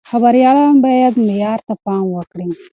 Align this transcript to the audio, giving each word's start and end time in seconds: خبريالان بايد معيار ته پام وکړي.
خبريالان 0.09 0.75
بايد 0.83 1.13
معيار 1.27 1.59
ته 1.67 1.73
پام 1.85 2.03
وکړي. 2.15 2.47